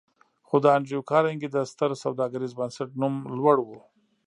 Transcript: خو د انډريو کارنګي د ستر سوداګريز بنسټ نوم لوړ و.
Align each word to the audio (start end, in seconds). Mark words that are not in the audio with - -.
خو 0.47 0.55
د 0.63 0.65
انډريو 0.75 1.07
کارنګي 1.11 1.49
د 1.51 1.57
ستر 1.71 1.89
سوداګريز 2.03 2.51
بنسټ 2.59 2.89
نوم 3.01 3.13
لوړ 3.39 3.57
و. 3.67 3.69